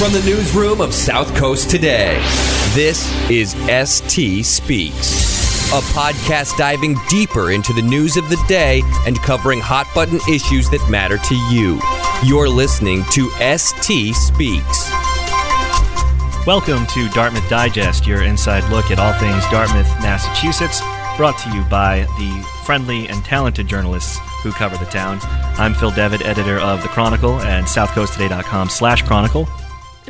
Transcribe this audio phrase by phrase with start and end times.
[0.00, 2.14] From the newsroom of South Coast Today,
[2.72, 9.18] this is ST Speaks, a podcast diving deeper into the news of the day and
[9.18, 11.78] covering hot button issues that matter to you.
[12.24, 13.28] You're listening to
[13.58, 14.90] ST Speaks.
[16.46, 20.80] Welcome to Dartmouth Digest, your inside look at all things Dartmouth, Massachusetts,
[21.18, 25.18] brought to you by the friendly and talented journalists who cover the town.
[25.58, 29.46] I'm Phil Devitt, editor of The Chronicle and southcoasttoday.com slash chronicle.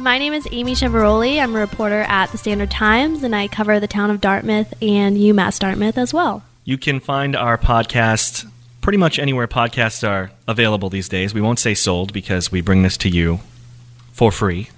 [0.00, 1.38] My name is Amy Cheveroli.
[1.38, 5.18] I'm a reporter at the Standard Times, and I cover the town of Dartmouth and
[5.18, 6.42] UMass Dartmouth as well.
[6.64, 8.50] You can find our podcast
[8.80, 11.34] pretty much anywhere podcasts are available these days.
[11.34, 13.40] We won't say sold because we bring this to you
[14.10, 14.70] for free.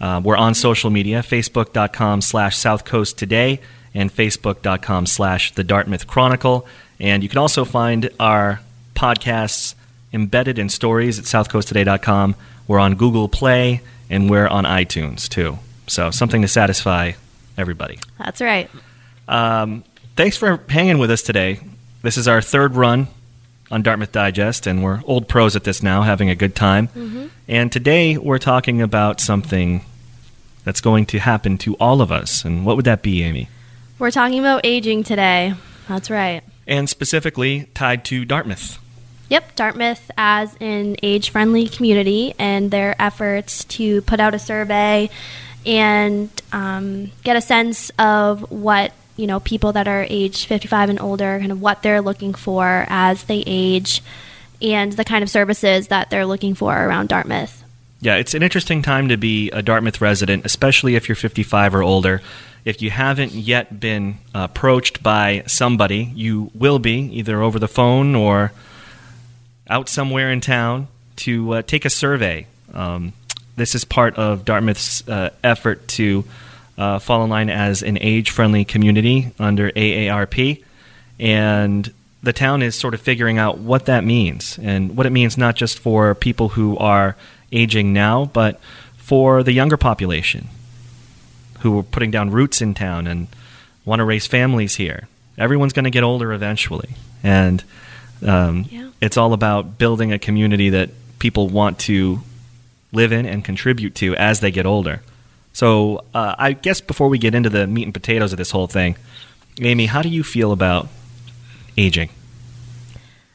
[0.00, 3.60] Uh, we're on social media, facebook.com slash South Coast Today
[3.94, 6.68] and facebook.com slash The Dartmouth Chronicle.
[7.00, 8.60] And you can also find our
[8.94, 9.74] podcasts
[10.12, 12.36] embedded in stories at southcoasttoday.com.
[12.68, 15.58] We're on Google Play and we're on iTunes too.
[15.86, 17.12] So something to satisfy
[17.56, 17.98] everybody.
[18.18, 18.70] That's right.
[19.28, 19.84] Um,
[20.16, 21.60] thanks for hanging with us today.
[22.02, 23.08] This is our third run
[23.70, 26.88] on Dartmouth Digest, and we're old pros at this now, having a good time.
[26.88, 27.26] Mm-hmm.
[27.48, 29.84] And today we're talking about something
[30.64, 32.44] that's going to happen to all of us.
[32.44, 33.48] And what would that be, Amy?
[33.98, 35.54] We're talking about aging today.
[35.88, 36.42] That's right.
[36.66, 38.78] And specifically tied to Dartmouth.
[39.28, 45.10] Yep, Dartmouth as an age friendly community and their efforts to put out a survey
[45.64, 51.00] and um, get a sense of what you know people that are age 55 and
[51.00, 54.02] older kind of what they're looking for as they age
[54.62, 57.64] and the kind of services that they're looking for around Dartmouth.
[58.00, 61.82] Yeah, it's an interesting time to be a Dartmouth resident, especially if you're 55 or
[61.82, 62.22] older.
[62.64, 68.14] If you haven't yet been approached by somebody, you will be either over the phone
[68.14, 68.52] or
[69.68, 72.46] out somewhere in town to uh, take a survey.
[72.72, 73.12] Um,
[73.56, 76.24] this is part of Dartmouth's uh, effort to
[76.76, 80.62] uh, fall in line as an age friendly community under AARP.
[81.18, 85.38] And the town is sort of figuring out what that means and what it means
[85.38, 87.16] not just for people who are
[87.52, 88.60] aging now, but
[88.96, 90.48] for the younger population
[91.60, 93.28] who are putting down roots in town and
[93.84, 95.08] want to raise families here.
[95.38, 96.90] Everyone's going to get older eventually.
[97.22, 97.62] And
[98.24, 98.90] um, Yeah.
[99.00, 102.20] it's all about building a community that people want to
[102.92, 105.02] live in and contribute to as they get older.
[105.52, 108.66] So, uh, I guess before we get into the meat and potatoes of this whole
[108.66, 108.96] thing,
[109.60, 110.88] Amy, how do you feel about
[111.78, 112.10] aging?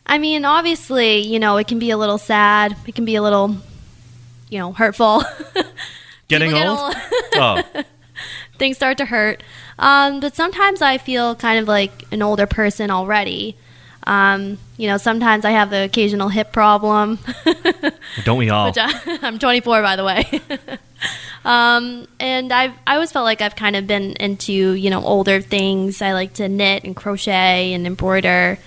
[0.06, 2.75] I mean, obviously, you know, it can be a little sad.
[2.86, 3.56] It can be a little,
[4.50, 5.24] you know, hurtful.
[6.28, 6.94] Getting get old?
[7.36, 7.64] oh,
[8.59, 9.41] Things start to hurt.
[9.80, 13.56] Um, but sometimes I feel kind of like an older person already.
[14.04, 17.20] Um, you know, sometimes I have the occasional hip problem.
[18.24, 18.72] don't we all?
[18.76, 20.42] I, I'm 24, by the way.
[21.46, 25.42] um, and I've I always felt like I've kind of been into you know older
[25.42, 26.02] things.
[26.02, 28.58] I like to knit and crochet and embroider,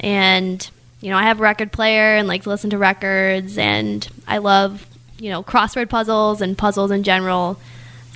[0.00, 0.68] and
[1.00, 4.38] you know I have a record player and like to listen to records, and I
[4.38, 4.86] love
[5.18, 7.58] you know crossword puzzles and puzzles in general.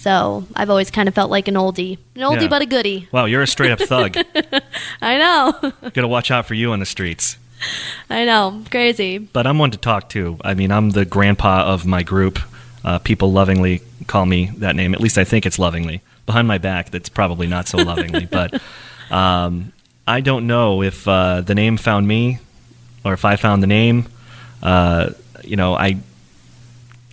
[0.07, 2.47] So I've always kind of felt like an oldie, an oldie Yeah.
[2.47, 3.09] but a goodie.
[3.11, 4.17] Wow, you're a straight up thug.
[5.03, 7.39] I know, Gotta watch out for you on the streets.
[8.09, 9.19] I know, crazy.
[9.19, 10.39] But I'm one to talk to.
[10.45, 12.39] I mean, I'm the grandpa of my group.
[12.85, 14.95] Uh, people lovingly call me that name.
[14.95, 16.03] At least I think it's lovingly.
[16.25, 18.27] Behind my back, that's probably not so lovingly.
[18.31, 18.63] but
[19.11, 19.73] um,
[20.07, 22.39] I don't know if uh, the name found me
[23.05, 24.07] or if I found the name.
[24.63, 25.11] Uh,
[25.43, 25.97] you know, I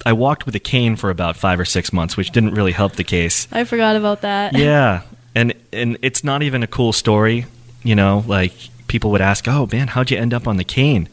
[0.05, 2.93] I walked with a cane for about five or six months, which didn't really help
[2.93, 3.47] the case.
[3.51, 4.53] I forgot about that.
[4.57, 5.03] yeah,
[5.33, 7.45] and and it's not even a cool story.
[7.83, 8.53] You know, like
[8.87, 11.09] people would ask, "Oh man, how'd you end up on the cane?"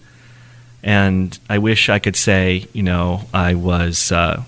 [0.83, 4.43] And I wish I could say, you know, I was, uh,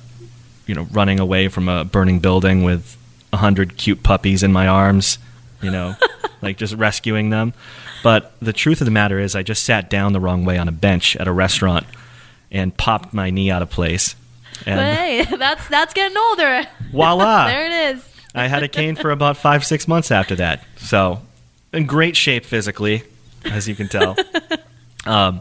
[0.66, 2.96] you know, running away from a burning building with
[3.32, 5.18] a hundred cute puppies in my arms,
[5.60, 5.94] you know,
[6.42, 7.52] like just rescuing them.
[8.02, 10.68] But the truth of the matter is, I just sat down the wrong way on
[10.68, 11.86] a bench at a restaurant
[12.50, 14.16] and popped my knee out of place.
[14.66, 16.64] And But hey, that's that's getting older.
[16.92, 17.46] voila!
[17.46, 18.04] there it is.
[18.34, 20.64] I had a cane for about five, six months after that.
[20.76, 21.20] So,
[21.72, 23.02] in great shape physically,
[23.44, 24.16] as you can tell.
[25.04, 25.40] Um,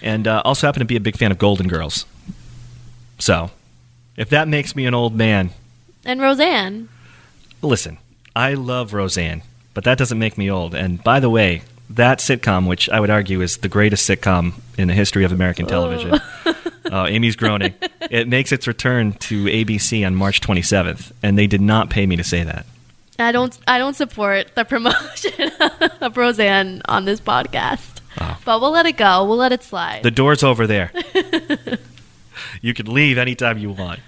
[0.00, 2.06] and uh, also happen to be a big fan of Golden Girls.
[3.18, 3.50] So,
[4.16, 5.50] if that makes me an old man,
[6.06, 6.88] And Roseanne.
[7.60, 7.98] listen,
[8.34, 9.42] I love Roseanne,
[9.74, 10.74] but that doesn't make me old.
[10.74, 14.88] And by the way, that sitcom, which I would argue is the greatest sitcom in
[14.88, 16.18] the history of American television,
[16.94, 17.74] uh, Amy's groaning,
[18.10, 22.14] it makes its return to ABC on March 27th, and they did not pay me
[22.14, 22.66] to say that.
[23.18, 25.50] I don't I don't support the promotion
[26.00, 28.00] of Roseanne on this podcast.
[28.20, 28.38] Oh.
[28.44, 29.24] But we'll let it go.
[29.24, 30.02] We'll let it slide.
[30.04, 30.92] The door's over there.
[32.60, 34.00] you can leave anytime you want.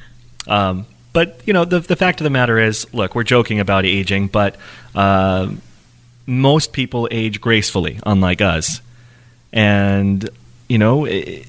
[0.47, 3.85] Um, but you know, the the fact of the matter is, look, we're joking about
[3.85, 4.57] aging, but
[4.95, 5.53] uh,
[6.27, 8.81] most people age gracefully, unlike us.
[9.53, 10.29] And
[10.69, 11.47] you know, it,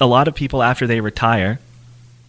[0.00, 1.58] a lot of people after they retire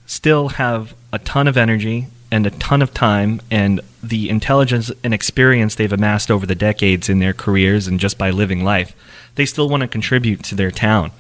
[0.06, 5.13] still have a ton of energy and a ton of time and the intelligence and
[5.13, 8.95] experience they've amassed over the decades in their careers and just by living life.
[9.35, 11.12] They still want to contribute to their town.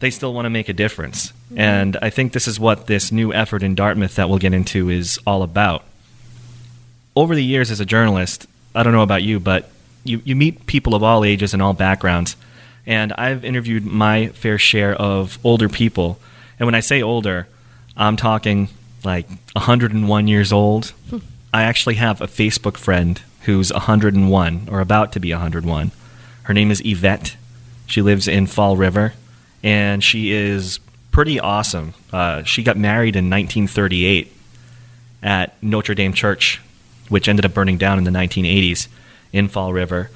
[0.00, 1.32] They still want to make a difference.
[1.32, 1.58] Mm-hmm.
[1.58, 4.90] And I think this is what this new effort in Dartmouth that we'll get into
[4.90, 5.84] is all about.
[7.16, 9.70] Over the years as a journalist, I don't know about you, but
[10.04, 12.36] you, you meet people of all ages and all backgrounds.
[12.88, 16.18] And I've interviewed my fair share of older people.
[16.58, 17.46] And when I say older,
[17.96, 18.68] I'm talking
[19.04, 20.94] like 101 years old.
[21.52, 25.92] I actually have a Facebook friend who's 101 or about to be 101.
[26.44, 27.36] Her name is Yvette.
[27.86, 29.12] She lives in Fall River,
[29.62, 30.80] and she is
[31.10, 31.92] pretty awesome.
[32.12, 34.32] Uh, she got married in 1938
[35.22, 36.60] at Notre Dame Church,
[37.08, 38.88] which ended up burning down in the 1980s
[39.32, 40.10] in Fall River.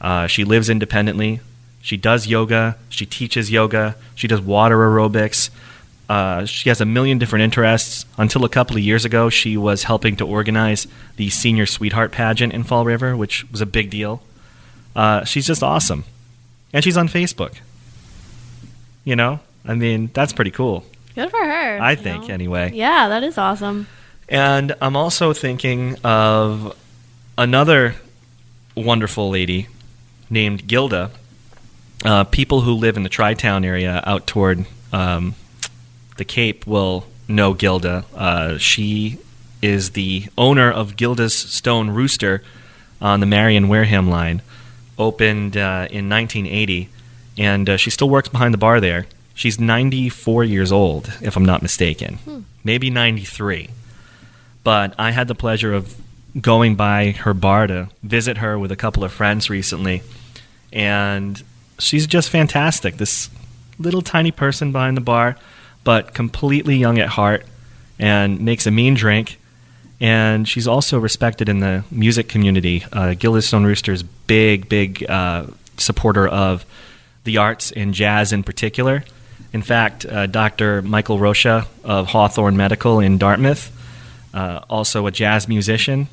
[0.00, 1.40] Uh, she lives independently.
[1.86, 2.76] She does yoga.
[2.88, 3.94] She teaches yoga.
[4.16, 5.50] She does water aerobics.
[6.08, 8.04] Uh, she has a million different interests.
[8.18, 12.52] Until a couple of years ago, she was helping to organize the Senior Sweetheart pageant
[12.52, 14.20] in Fall River, which was a big deal.
[14.96, 16.02] Uh, she's just awesome.
[16.72, 17.54] And she's on Facebook.
[19.04, 19.38] You know?
[19.64, 20.84] I mean, that's pretty cool.
[21.14, 21.80] Good for her.
[21.80, 22.34] I think, know?
[22.34, 22.72] anyway.
[22.74, 23.86] Yeah, that is awesome.
[24.28, 26.76] And I'm also thinking of
[27.38, 27.94] another
[28.74, 29.68] wonderful lady
[30.28, 31.12] named Gilda.
[32.04, 35.34] Uh, people who live in the Tri Town area out toward um,
[36.16, 38.04] the Cape will know Gilda.
[38.14, 39.18] Uh, she
[39.62, 42.42] is the owner of Gilda's Stone Rooster
[43.00, 44.42] on the Marion Wareham line,
[44.98, 46.88] opened uh, in 1980,
[47.38, 49.06] and uh, she still works behind the bar there.
[49.34, 52.40] She's 94 years old, if I'm not mistaken, hmm.
[52.64, 53.68] maybe 93.
[54.64, 55.94] But I had the pleasure of
[56.40, 60.02] going by her bar to visit her with a couple of friends recently,
[60.72, 61.42] and
[61.78, 62.96] she's just fantastic.
[62.96, 63.30] This
[63.78, 65.36] little tiny person behind the bar
[65.84, 67.46] but completely young at heart
[67.98, 69.38] and makes a mean drink.
[70.00, 72.84] And she's also respected in the music community.
[72.92, 75.46] Uh, Stone Rooster's big, big uh,
[75.76, 76.66] supporter of
[77.22, 79.04] the arts and jazz in particular.
[79.52, 80.82] In fact, uh, Dr.
[80.82, 83.70] Michael Rocha of Hawthorne Medical in Dartmouth,
[84.34, 86.08] uh, also a jazz musician,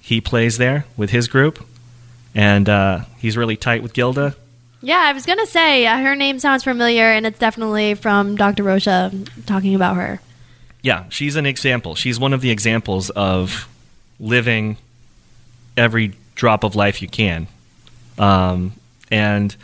[0.00, 1.64] he plays there with his group,
[2.34, 4.36] and uh, he's really tight with Gilda.
[4.84, 8.64] Yeah, I was gonna say uh, her name sounds familiar, and it's definitely from Dr.
[8.64, 9.12] Rocha
[9.46, 10.20] talking about her.
[10.82, 11.94] Yeah, she's an example.
[11.94, 13.68] She's one of the examples of
[14.18, 14.76] living
[15.76, 17.46] every drop of life you can,
[18.18, 18.72] um,
[19.08, 19.54] and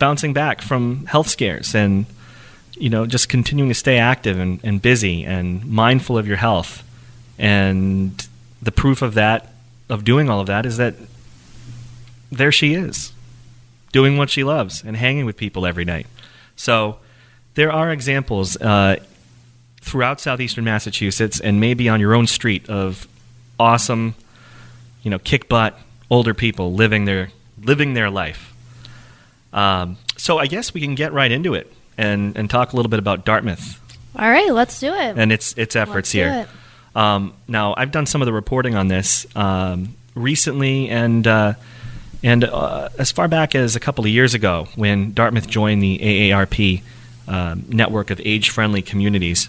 [0.00, 2.06] bouncing back from health scares, and
[2.76, 6.82] you know, just continuing to stay active and, and busy and mindful of your health.
[7.38, 8.26] And
[8.60, 9.52] the proof of that,
[9.88, 10.96] of doing all of that, is that
[12.32, 13.12] there she is
[13.92, 16.06] doing what she loves and hanging with people every night.
[16.56, 16.98] So
[17.54, 18.96] there are examples uh,
[19.80, 23.06] throughout southeastern Massachusetts and maybe on your own street of
[23.58, 24.14] awesome,
[25.02, 25.78] you know, kick butt
[26.10, 27.30] older people living their
[27.62, 28.54] living their life.
[29.52, 32.90] Um, so I guess we can get right into it and, and talk a little
[32.90, 33.80] bit about Dartmouth.
[34.16, 35.18] All right, let's do it.
[35.18, 36.46] And its its efforts here.
[36.94, 41.54] Um, now I've done some of the reporting on this um, recently, and uh,
[42.22, 45.98] and uh, as far back as a couple of years ago, when Dartmouth joined the
[45.98, 46.82] AARP
[47.28, 49.48] uh, network of age friendly communities.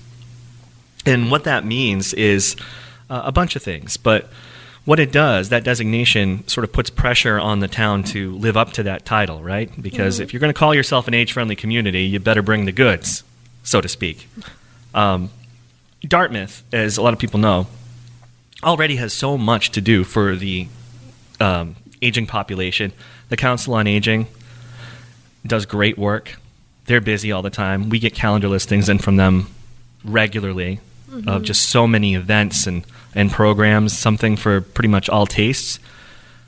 [1.06, 2.56] And what that means is
[3.10, 3.98] uh, a bunch of things.
[3.98, 4.30] But
[4.86, 8.74] what it does, that designation sort of puts pressure on the town to live up
[8.74, 9.70] to that title, right?
[9.82, 10.24] Because mm-hmm.
[10.24, 13.24] if you're going to call yourself an age friendly community, you better bring the goods,
[13.64, 14.28] so to speak.
[14.94, 15.30] Um,
[16.02, 17.68] Dartmouth, as a lot of people know,
[18.64, 20.68] already has so much to do for the
[21.40, 22.92] um, aging population.
[23.30, 24.28] The Council on Aging
[25.46, 26.38] does great work.
[26.86, 27.90] They're busy all the time.
[27.90, 29.48] We get calendar listings in from them
[30.04, 30.80] regularly
[31.10, 31.30] mm-hmm.
[31.30, 35.80] of just so many events and, and programs, something for pretty much all tastes.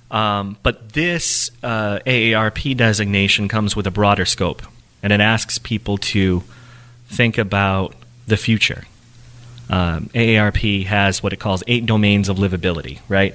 [0.10, 4.62] Um, but this uh, AARP designation comes with a broader scope,
[5.02, 6.44] and it asks people to
[7.08, 7.96] think about
[8.28, 8.84] the future.
[9.70, 13.34] Um, AARP has what it calls eight domains of livability, right?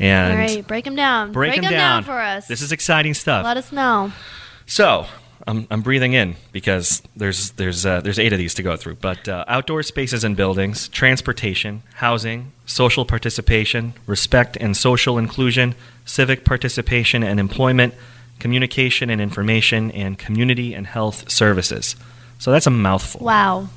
[0.00, 1.30] And All right, break them down.
[1.30, 2.02] Break, break them, down.
[2.02, 2.48] down for us.
[2.48, 3.44] This is exciting stuff.
[3.44, 4.12] Let us know.
[4.66, 5.06] So,
[5.46, 8.96] I'm, I'm breathing in because there's there's uh, there's eight of these to go through.
[8.96, 16.44] But uh, outdoor spaces and buildings, transportation, housing, social participation, respect and social inclusion, civic
[16.44, 17.94] participation and employment,
[18.38, 21.96] communication and information, and community and health services.
[22.38, 23.24] So that's a mouthful.
[23.24, 23.68] Wow,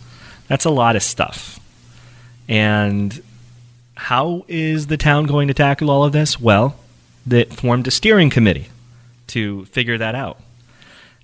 [0.47, 1.59] that's a lot of stuff.
[2.47, 3.21] And
[3.95, 6.39] how is the town going to tackle all of this?
[6.39, 6.75] Well,
[7.25, 8.67] they formed a steering committee
[9.27, 10.39] to figure that out.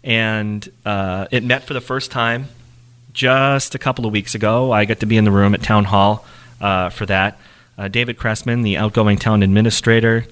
[0.03, 2.47] And uh, it met for the first time
[3.11, 4.71] just a couple of weeks ago.
[4.71, 6.25] I got to be in the room at Town Hall
[6.61, 7.39] uh, for that.
[7.77, 10.25] Uh, David Cressman, the outgoing town administrator,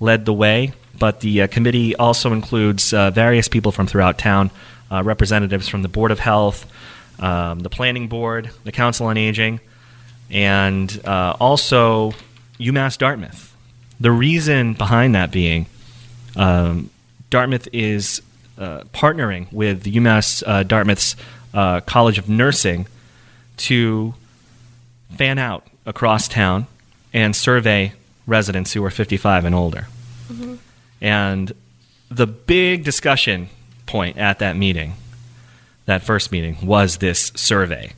[0.00, 4.50] led the way, but the uh, committee also includes uh, various people from throughout town,
[4.90, 6.66] uh, representatives from the Board of Health,
[7.20, 9.60] um, the Planning Board, the Council on Aging,
[10.32, 12.12] and uh, also
[12.58, 13.54] UMass Dartmouth.
[14.00, 15.66] The reason behind that being
[16.34, 16.90] um,
[17.30, 18.22] Dartmouth is
[18.58, 21.14] uh, partnering with the UMass uh, Dartmouth's
[21.54, 22.86] uh, College of Nursing
[23.58, 24.14] to
[25.16, 26.66] fan out across town
[27.12, 27.92] and survey
[28.26, 29.86] residents who are 55 and older.
[31.00, 31.52] And
[32.10, 33.48] the big discussion
[33.86, 34.94] point at that meeting,
[35.86, 37.92] that first meeting, was this survey.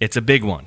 [0.00, 0.66] It's a big one.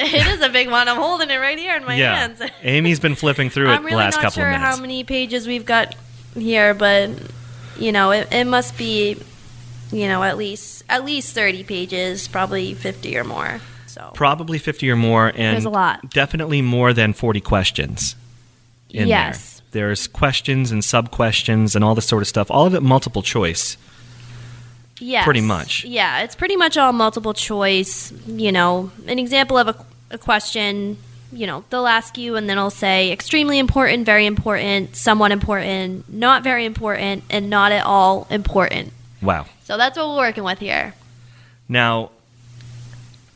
[0.14, 0.88] It is a big one.
[0.88, 2.16] I'm holding it right here in my yeah.
[2.16, 2.42] hands.
[2.62, 4.76] Amy's been flipping through it I'm the really last not couple sure of minutes.
[4.76, 5.94] how many pages we've got
[6.34, 7.10] here, but
[7.78, 9.16] you know, it, it must be,
[9.92, 13.60] you know, at least at least 30 pages, probably 50 or more.
[13.86, 16.10] So Probably 50 or more, and There's a lot.
[16.10, 18.14] definitely more than 40 questions
[18.88, 19.62] in Yes.
[19.72, 19.86] there.
[19.88, 22.50] There's questions and sub questions and all this sort of stuff.
[22.50, 23.76] All of it multiple choice.
[25.00, 25.24] Yes.
[25.24, 25.84] Pretty much.
[25.84, 28.12] Yeah, it's pretty much all multiple choice.
[28.26, 30.98] You know, an example of a, a question,
[31.32, 36.12] you know, they'll ask you and then it'll say extremely important, very important, somewhat important,
[36.12, 38.92] not very important, and not at all important.
[39.22, 39.46] Wow.
[39.64, 40.94] So that's what we're working with here.
[41.68, 42.10] Now,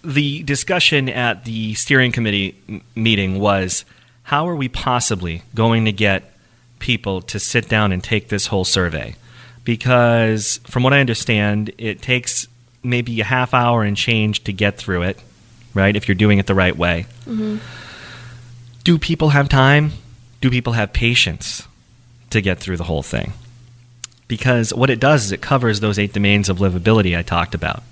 [0.02, 3.84] the discussion at the steering committee m- meeting was
[4.24, 6.32] how are we possibly going to get
[6.78, 9.16] people to sit down and take this whole survey?
[9.64, 12.48] Because, from what I understand, it takes
[12.82, 15.18] maybe a half hour and change to get through it,
[15.74, 15.94] right?
[15.94, 17.06] If you're doing it the right way.
[18.84, 19.92] Do people have time?
[20.40, 21.66] Do people have patience
[22.30, 23.32] to get through the whole thing?
[24.28, 27.82] Because what it does is it covers those eight domains of livability I talked about.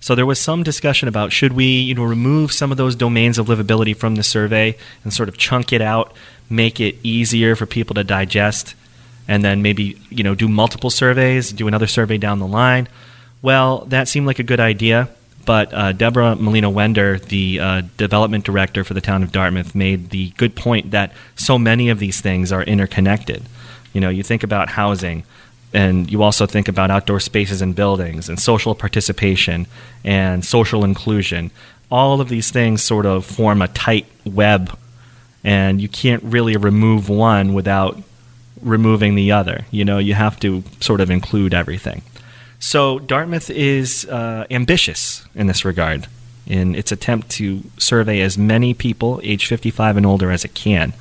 [0.00, 3.38] So there was some discussion about should we, you know, remove some of those domains
[3.38, 6.12] of livability from the survey and sort of chunk it out,
[6.50, 8.74] make it easier for people to digest,
[9.28, 12.88] and then maybe, you know, do multiple surveys, do another survey down the line.
[13.42, 15.08] Well, that seemed like a good idea,
[15.44, 20.30] but uh, Deborah Melino-Wender, the uh, development director for the town of Dartmouth, made the
[20.30, 23.42] good point that so many of these things are interconnected.
[23.92, 25.24] You know, you think about housing,
[25.72, 29.66] and you also think about outdoor spaces and buildings, and social participation,
[30.04, 31.50] and social inclusion.
[31.90, 34.76] All of these things sort of form a tight web,
[35.44, 38.00] and you can't really remove one without
[38.62, 39.66] removing the other.
[39.70, 42.02] You know, you have to sort of include everything.
[42.62, 46.06] So Dartmouth is uh, ambitious in this regard
[46.46, 50.92] in its attempt to survey as many people age 55 and older as it can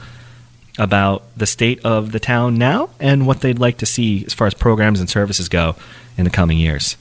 [0.80, 4.48] about the state of the town now and what they'd like to see as far
[4.48, 5.76] as programs and services go
[6.18, 6.98] in the coming years.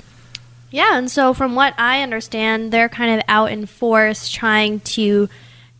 [0.70, 5.30] Yeah, and so from what I understand, they're kind of out in force trying to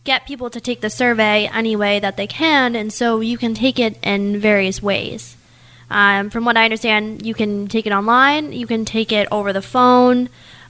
[0.05, 3.53] get people to take the survey any way that they can, and so you can
[3.53, 5.37] take it in various ways.
[5.91, 9.51] Um, from what I understand, you can take it online, you can take it over
[9.51, 10.29] the phone.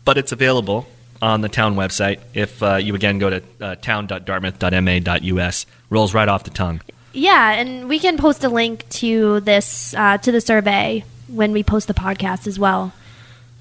[0.05, 0.87] but it's available
[1.23, 2.21] on the town website.
[2.35, 6.83] If uh, you again go to uh, town.dartmouth.ma.us, rolls right off the tongue.
[7.15, 11.63] Yeah, and we can post a link to this uh, to the survey when we
[11.63, 12.93] post the podcast as well.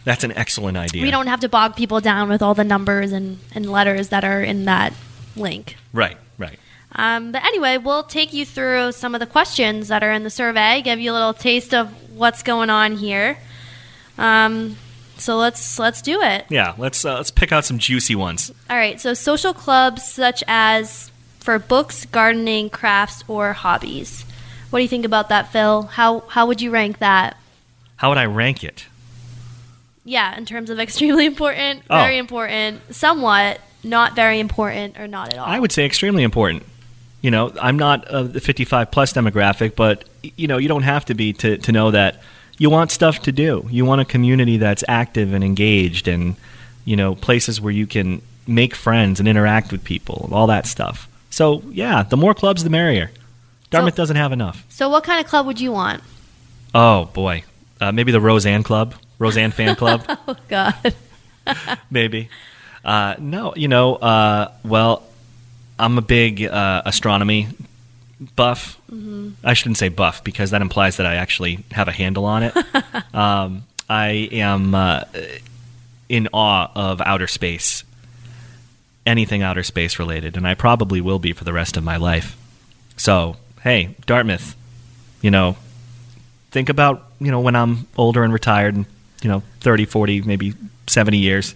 [0.03, 1.03] That's an excellent idea.
[1.03, 4.23] We don't have to bog people down with all the numbers and, and letters that
[4.23, 4.93] are in that
[5.35, 5.77] link.
[5.93, 6.57] Right, right.
[6.93, 10.31] Um, but anyway, we'll take you through some of the questions that are in the
[10.31, 13.37] survey, give you a little taste of what's going on here.
[14.17, 14.75] Um,
[15.21, 16.45] so let's let's do it.
[16.49, 18.51] Yeah, let's uh, let's pick out some juicy ones.
[18.69, 18.99] All right.
[18.99, 24.23] So social clubs such as for books, gardening, crafts, or hobbies.
[24.69, 25.83] What do you think about that, Phil?
[25.83, 27.37] How how would you rank that?
[27.97, 28.85] How would I rank it?
[30.03, 31.97] Yeah, in terms of extremely important, Oh.
[31.99, 35.45] very important, somewhat not very important, or not at all.
[35.45, 36.63] I would say extremely important.
[37.21, 40.05] You know, I'm not of the 55 plus demographic, but
[40.37, 42.21] you know, you don't have to be to, to know that
[42.57, 43.67] you want stuff to do.
[43.69, 46.35] You want a community that's active and engaged, and
[46.85, 51.07] you know, places where you can make friends and interact with people, all that stuff.
[51.29, 53.11] So yeah, the more clubs, the merrier.
[53.69, 54.65] Dartmouth doesn't have enough.
[54.67, 56.03] so, what kind of club would you want?
[56.75, 57.43] Oh boy,
[57.79, 60.03] uh, maybe the Roseanne Club, Roseanne Fan Club.
[60.27, 60.75] Oh God.
[61.89, 62.29] maybe.
[62.83, 65.03] Uh, no, you know, uh, well,
[65.79, 67.47] I'm a big uh, astronomy
[68.35, 68.79] buff.
[69.43, 72.55] I shouldn't say buff because that implies that I actually have a handle on it.
[73.13, 75.03] um, I am uh,
[76.07, 77.83] in awe of outer space,
[79.05, 82.37] anything outer space related, and I probably will be for the rest of my life.
[82.95, 84.55] So, hey, Dartmouth,
[85.21, 85.57] you know,
[86.51, 88.85] think about, you know, when I'm older and retired, and,
[89.21, 90.53] you know, 30, 40, maybe
[90.87, 91.55] 70 years.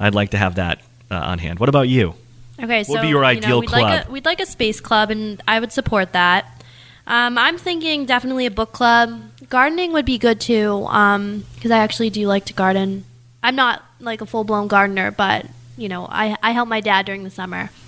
[0.00, 0.80] I'd like to have that
[1.10, 1.58] uh, on hand.
[1.58, 2.14] What about you?
[2.60, 4.46] Okay, What so would be your you know, ideal we'd Like a, we'd like a
[4.46, 6.62] space club, and I would support that.
[7.06, 9.22] Um, I'm thinking definitely a book club.
[9.48, 13.04] Gardening would be good too, because I actually do like to garden.
[13.42, 15.46] I'm not like a full blown gardener, but
[15.76, 17.70] you know, I I help my dad during the summer.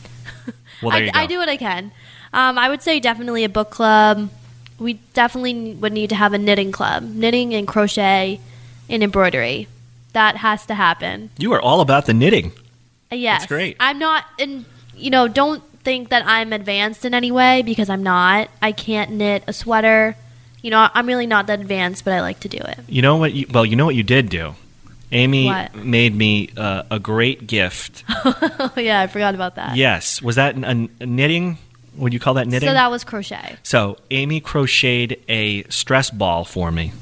[0.82, 1.10] Well, I.
[1.12, 1.92] I do what I can.
[2.32, 4.30] Um, I would say definitely a book club.
[4.78, 8.40] We definitely would need to have a knitting club, knitting and crochet
[8.88, 9.68] and embroidery.
[10.14, 11.28] That has to happen.
[11.36, 12.52] You are all about the knitting.
[13.12, 13.76] Uh, Yes, great.
[13.80, 14.64] I'm not, and
[14.96, 18.48] you know, don't think that I'm advanced in any way because I'm not.
[18.62, 20.16] I can't knit a sweater.
[20.62, 22.78] You know, I'm really not that advanced, but I like to do it.
[22.86, 23.32] You know what?
[23.32, 24.54] You, well, you know what you did do.
[25.12, 25.74] Amy What?
[25.74, 28.04] made me uh, a great gift.
[28.08, 29.76] oh yeah, I forgot about that.
[29.76, 31.58] yes, was that a, a knitting?
[31.96, 32.68] Would you call that knitting?
[32.68, 33.56] So that was crochet.
[33.64, 36.92] So Amy crocheted a stress ball for me.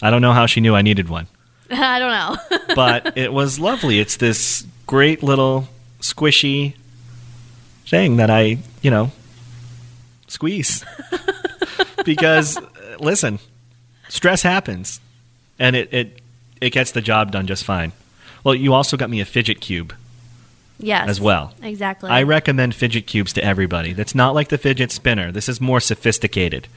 [0.00, 1.26] I don't know how she knew I needed one,
[1.70, 2.58] I don't know.
[2.76, 3.98] but it was lovely.
[3.98, 5.68] It's this great little
[6.00, 6.74] squishy
[7.86, 9.10] thing that I, you know,
[10.28, 10.84] squeeze.
[12.04, 12.62] because uh,
[13.00, 13.38] listen,
[14.08, 15.00] stress happens,
[15.58, 16.20] and it, it
[16.60, 17.92] it gets the job done just fine.
[18.42, 19.94] Well, you also got me a fidget cube.
[20.78, 21.54] yes, As well.
[21.62, 22.10] Exactly.
[22.10, 23.92] I recommend fidget cubes to everybody.
[23.94, 25.32] That's not like the fidget spinner.
[25.32, 26.68] This is more sophisticated.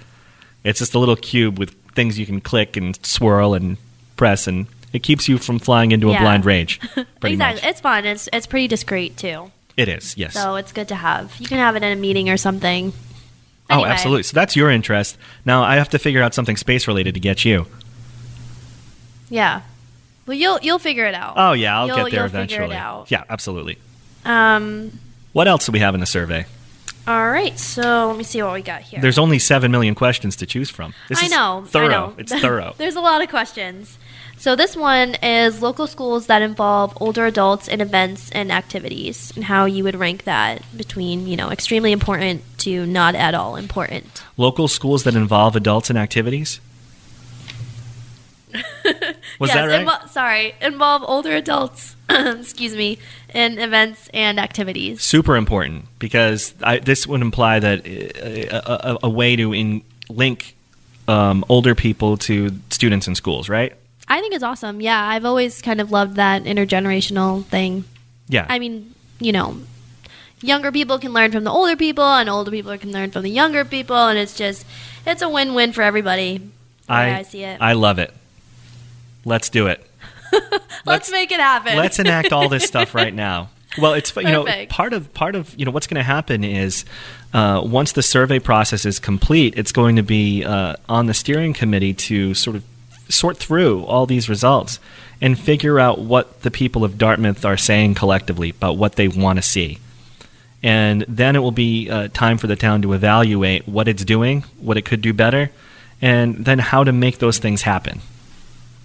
[0.63, 3.77] It's just a little cube with things you can click and swirl and
[4.15, 6.80] press, and it keeps you from flying into a blind rage.
[7.23, 7.36] Exactly.
[7.38, 7.63] much.
[7.63, 8.06] It's fun.
[8.06, 9.52] It's it's pretty discreet too.
[9.76, 10.34] It is, yes.
[10.34, 11.36] So it's good to have.
[11.39, 12.93] You can have it in a meeting or something.
[13.69, 14.23] oh, absolutely.
[14.23, 15.17] So that's your interest.
[15.45, 17.65] Now I have to figure out something space related to get you.
[19.30, 19.62] Yeah.
[20.26, 21.34] Well, you'll you'll figure it out.
[21.38, 22.60] Oh, yeah, I'll You'll- get there eventually.
[22.67, 23.12] Figure it out.
[23.12, 23.78] Yeah, absolutely.
[24.26, 25.00] Um.
[25.34, 26.45] What else do we have in the survey?
[27.08, 27.58] All right.
[27.60, 29.00] So let me see what we got here.
[29.00, 30.93] There's only 7 million questions to choose from.
[31.08, 31.63] This I is know.
[31.67, 31.86] Thorough.
[31.86, 32.15] I know.
[32.17, 32.73] It's thorough.
[32.78, 33.97] There's a lot of questions.
[34.39, 39.43] So this one is local schools that involve older adults in events and activities, and
[39.43, 44.23] how you would rank that between you know extremely important to not at all important.
[44.38, 46.60] Local schools that involve adults in activities?
[49.39, 49.86] Was yes, that right?
[49.86, 51.95] invo- sorry, involve older adults.
[52.10, 53.00] excuse me,
[53.34, 55.02] in events and activities.
[55.02, 59.84] super important because I, this would imply that uh, a, a, a way to in,
[60.10, 60.56] link
[61.08, 63.76] um, older people to students in schools, right?
[64.07, 64.81] I think it's awesome.
[64.81, 67.83] Yeah, I've always kind of loved that intergenerational thing.
[68.29, 68.45] Yeah.
[68.47, 69.57] I mean, you know,
[70.41, 73.29] younger people can learn from the older people, and older people can learn from the
[73.29, 74.65] younger people, and it's just
[75.05, 76.39] it's a win-win for everybody.
[76.39, 77.59] way I, see it.
[77.61, 78.13] I love it.
[79.25, 79.83] Let's do it.
[80.85, 81.77] let's, make it happen.
[81.77, 83.49] Let's enact all this stuff right now.
[83.77, 84.71] Well, it's you know Perfect.
[84.71, 86.85] part of part of you know what's going to happen is
[87.33, 91.53] uh, once the survey process is complete, it's going to be uh, on the steering
[91.53, 92.63] committee to sort of
[93.09, 94.79] sort through all these results
[95.21, 99.37] and figure out what the people of Dartmouth are saying collectively about what they want
[99.37, 99.79] to see.
[100.63, 104.43] And then it will be uh, time for the town to evaluate what it's doing,
[104.59, 105.51] what it could do better,
[106.01, 108.01] and then how to make those things happen.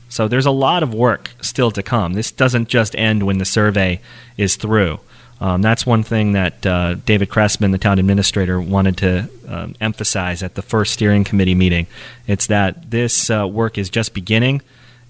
[0.09, 2.13] So there's a lot of work still to come.
[2.13, 4.01] This doesn't just end when the survey
[4.37, 5.01] is through.
[5.43, 10.41] Um, that's one thing that uh, David Cressman, the town administrator, wanted to um, emphasize
[10.45, 11.89] at the first steering committee meeting.
[12.29, 14.63] It's that this uh, work is just beginning,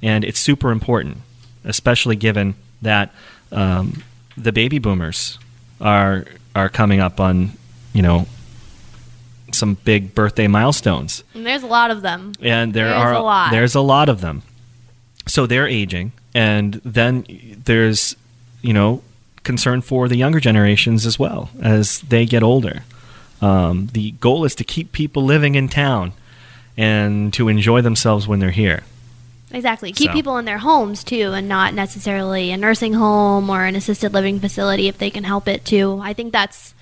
[0.03, 1.18] and it's super important,
[1.64, 3.12] especially given that
[3.53, 4.03] um,
[4.37, 5.38] the baby boomers
[5.83, 7.51] are are coming up on
[7.92, 8.27] you know
[9.53, 12.33] some big birthday milestones, And there's a lot of them.
[12.40, 13.51] and there There's are a lot.
[13.51, 14.42] there's a lot of them.
[15.27, 17.27] So they're aging, and then
[17.66, 18.16] there's
[18.62, 19.03] you know
[19.45, 22.85] concern for the younger generations as well as they get older.
[23.41, 26.13] Um, the goal is to keep people living in town
[26.77, 28.85] and to enjoy themselves when they're here.
[29.51, 29.93] Exactly.
[29.93, 30.15] Keep So.
[30.15, 34.41] people in their homes too, and not necessarily a nursing home or an assisted living
[34.41, 36.01] facility if they can help it too.
[36.03, 36.73] I think that's,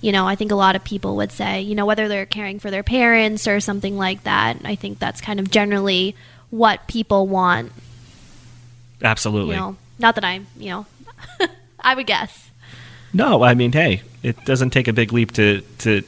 [0.00, 2.58] you know, I think a lot of people would say, you know, whether they're caring
[2.58, 4.56] for their parents or something like that.
[4.64, 6.16] I think that's kind of generally
[6.50, 7.70] what people want.
[9.02, 9.54] Absolutely.
[9.54, 10.86] You know, not that I'm, you know,
[11.86, 12.50] I would guess.
[13.14, 16.02] No, I mean, hey, it doesn't take a big leap to to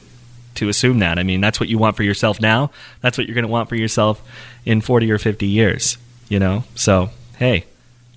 [0.55, 1.17] to assume that.
[1.17, 2.71] I mean, that's what you want for yourself now.
[3.01, 4.21] That's what you're going to want for yourself
[4.65, 6.65] in 40 or 50 years, you know?
[6.75, 7.65] So, hey,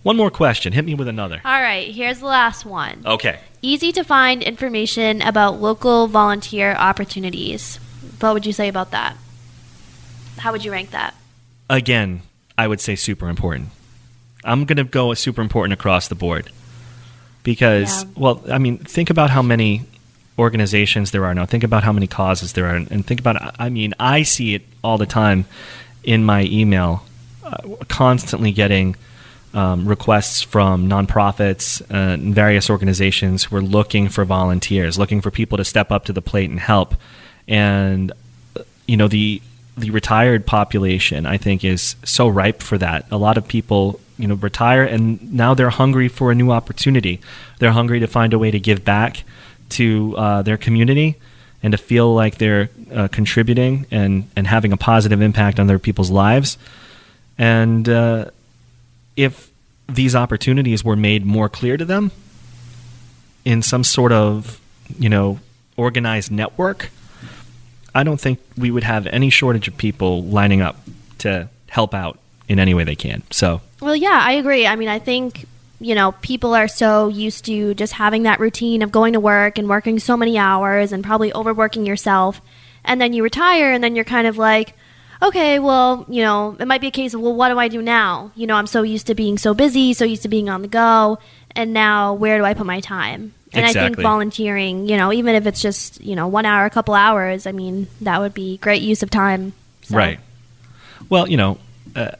[0.02, 0.72] one more question.
[0.72, 1.40] Hit me with another.
[1.44, 3.02] All right, here's the last one.
[3.06, 3.38] Okay.
[3.60, 7.76] Easy to find information about local volunteer opportunities.
[8.18, 9.16] What would you say about that?
[10.38, 11.14] How would you rank that?
[11.70, 12.22] Again,
[12.58, 13.68] I would say super important.
[14.42, 16.50] I'm going to go with super important across the board.
[17.42, 18.10] Because, Yeah.
[18.16, 19.82] well, I mean, think about how many
[20.38, 21.46] organizations there are now.
[21.46, 22.76] Think about how many causes there are.
[22.76, 25.44] And think about, I mean, I see it all the time
[26.04, 27.04] in my email,
[27.44, 28.96] uh, constantly getting
[29.54, 35.30] um, requests from nonprofits uh, and various organizations who are looking for volunteers, looking for
[35.30, 36.94] people to step up to the plate and help.
[37.46, 38.12] And
[38.56, 39.42] uh, you know the
[39.76, 43.06] the retired population, I think, is so ripe for that.
[43.10, 47.20] A lot of people, you know, retire and now they're hungry for a new opportunity.
[47.58, 49.24] They're hungry to find a way to give back
[49.70, 51.16] to uh, their community
[51.62, 55.78] and to feel like they're uh, contributing and, and having a positive impact on their
[55.78, 56.58] people's lives.
[57.38, 58.26] And uh,
[59.16, 59.50] if
[59.88, 62.10] these opportunities were made more clear to them
[63.44, 64.60] in some sort of,
[64.98, 65.40] you know,
[65.76, 66.90] organized network,
[67.94, 70.76] I don't think we would have any shortage of people lining up
[71.18, 72.18] to help out
[72.52, 73.22] in any way they can.
[73.30, 74.66] So, Well, yeah, I agree.
[74.66, 75.46] I mean, I think,
[75.80, 79.58] you know, people are so used to just having that routine of going to work
[79.58, 82.40] and working so many hours and probably overworking yourself.
[82.84, 84.74] And then you retire and then you're kind of like,
[85.22, 87.80] okay, well, you know, it might be a case of, well, what do I do
[87.80, 88.30] now?
[88.34, 90.68] You know, I'm so used to being so busy, so used to being on the
[90.68, 91.18] go.
[91.54, 93.34] And now where do I put my time?
[93.54, 96.70] And I think volunteering, you know, even if it's just, you know, one hour, a
[96.70, 99.52] couple hours, I mean, that would be great use of time.
[99.82, 100.18] So- right.
[101.10, 101.58] Well, you know,
[101.94, 102.12] uh,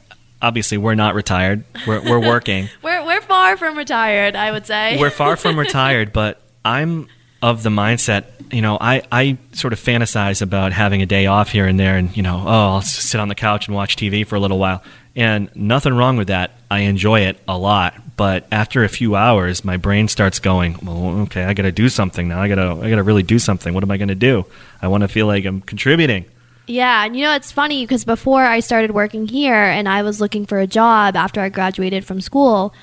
[0.43, 1.63] obviously we're not retired.
[1.87, 2.69] We're, we're working.
[2.83, 4.99] We're, we're far from retired, I would say.
[4.99, 7.07] we're far from retired, but I'm
[7.41, 11.49] of the mindset, you know, I, I sort of fantasize about having a day off
[11.49, 14.25] here and there and, you know, oh, I'll sit on the couch and watch TV
[14.25, 14.81] for a little while.
[15.15, 16.51] And nothing wrong with that.
[16.71, 17.95] I enjoy it a lot.
[18.15, 21.89] But after a few hours, my brain starts going, well, okay, I got to do
[21.89, 22.41] something now.
[22.41, 23.73] I got to I got to really do something.
[23.73, 24.45] What am I going to do?
[24.81, 26.25] I want to feel like I'm contributing.
[26.65, 30.21] Yeah, and you know it's funny because before I started working here and I was
[30.21, 32.73] looking for a job after I graduated from school,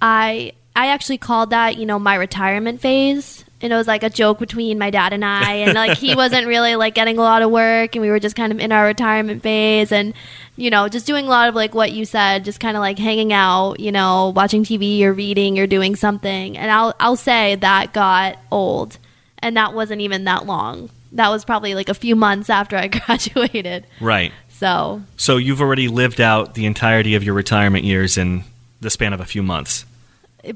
[0.00, 3.44] I I actually called that, you know, my retirement phase.
[3.62, 6.46] And it was like a joke between my dad and I and like he wasn't
[6.46, 8.84] really like getting a lot of work and we were just kind of in our
[8.84, 10.12] retirement phase and
[10.56, 12.98] you know, just doing a lot of like what you said, just kind of like
[12.98, 16.56] hanging out, you know, watching TV or reading or doing something.
[16.58, 18.98] And I'll I'll say that got old
[19.38, 20.90] and that wasn't even that long.
[21.16, 23.86] That was probably like a few months after I graduated.
[24.00, 24.32] Right.
[24.48, 28.44] So So you've already lived out the entirety of your retirement years in
[28.80, 29.84] the span of a few months.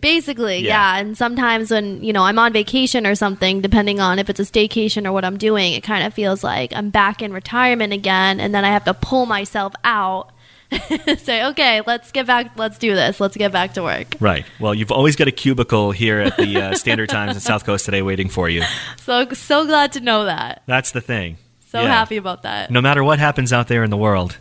[0.01, 0.94] basically, Yeah.
[0.94, 1.01] yeah.
[1.01, 4.44] And sometimes when you know I'm on vacation or something, depending on if it's a
[4.44, 8.38] staycation or what I'm doing, it kind of feels like I'm back in retirement again,
[8.40, 10.31] and then I have to pull myself out.
[11.18, 12.52] Say, okay, let's get back.
[12.56, 13.18] Let's do this.
[13.20, 14.14] Let's get back to work.
[14.20, 14.44] Right.
[14.61, 17.85] Well, you've always got a cubicle here at the uh, Standard Times in South Coast
[17.85, 18.62] today waiting for you.
[18.98, 20.62] So so glad to know that.
[20.66, 21.37] That's the thing.
[21.70, 21.88] So Yeah.
[21.88, 22.70] happy about that.
[22.70, 24.37] No matter what happens out there in the world,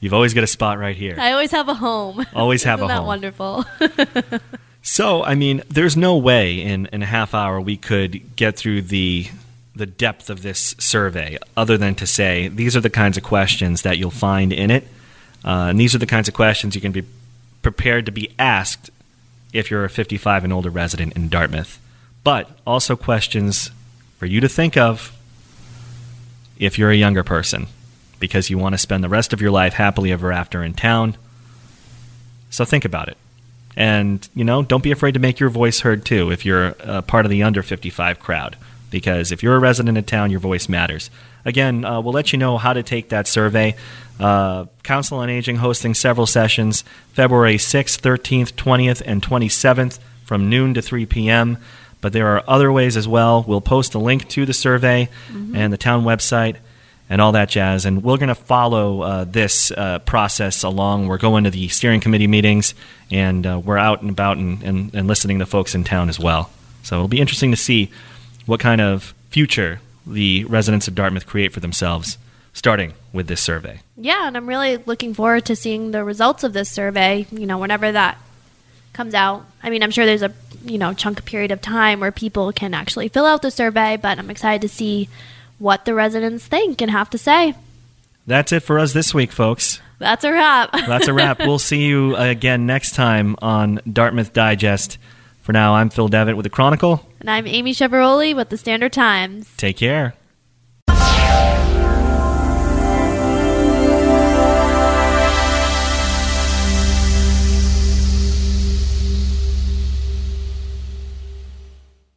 [0.00, 1.16] you've always got a spot right here.
[1.18, 2.24] I always have a home.
[2.34, 3.06] Always have Isn't a that home.
[3.06, 3.64] wonderful?
[4.82, 8.82] So, I mean, there's no way in, in a half hour we could get through
[8.82, 9.28] the
[9.76, 13.82] the depth of this survey other than to say these are the kinds of questions
[13.82, 14.86] that you'll find in it.
[15.44, 17.04] Uh, and these are the kinds of questions you can be
[17.62, 18.90] prepared to be asked
[19.52, 21.78] if you're a 55 and older resident in Dartmouth.
[22.24, 23.70] But also questions
[24.18, 25.12] for you to think of
[26.58, 27.66] if you're a younger person
[28.18, 31.16] because you want to spend the rest of your life happily ever after in town.
[32.48, 33.18] So think about it.
[33.76, 37.02] And, you know, don't be afraid to make your voice heard too if you're a
[37.02, 38.56] part of the under 55 crowd.
[38.94, 41.10] because if you're a resident of town, your voice matters.
[41.44, 43.74] Again, uh, we'll let you know how to take that survey.
[44.18, 50.74] Uh, Council on Aging hosting several sessions February 6th, 13th, 20th, and 27th from noon
[50.74, 51.58] to 3 p.m.
[52.00, 53.44] But there are other ways as well.
[53.46, 55.08] We'll post a link to the survey
[55.56, 56.56] and the town website
[57.08, 57.84] and all that jazz.
[57.84, 61.08] And we're going to follow uh, this uh, process along.
[61.08, 62.74] We're going to the steering committee meetings,
[63.10, 66.18] and uh, we're out and about and, and, and listening to folks in town as
[66.18, 66.50] well.
[66.82, 67.90] So it'll be interesting to see
[68.46, 72.18] what kind of future the residents of Dartmouth create for themselves,
[72.54, 73.80] starting with this survey.
[73.96, 77.58] Yeah, and I'm really looking forward to seeing the results of this survey, you know,
[77.58, 78.16] whenever that
[78.94, 79.44] comes out.
[79.62, 80.32] I mean, I'm sure there's a,
[80.64, 84.18] you know, chunk period of time where people can actually fill out the survey, but
[84.18, 85.08] I'm excited to see
[85.58, 87.54] what the residents think and have to say.
[88.26, 89.80] That's it for us this week, folks.
[89.98, 90.72] That's a wrap.
[90.86, 91.40] That's a wrap.
[91.40, 94.98] we'll see you again next time on Dartmouth Digest.
[95.42, 97.06] For now, I'm Phil Devitt with the Chronicle.
[97.20, 99.50] and I'm Amy Cheveroli with the Standard Times.
[99.56, 100.14] Take care.